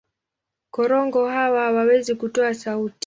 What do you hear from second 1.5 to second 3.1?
hawawezi kutoa sauti.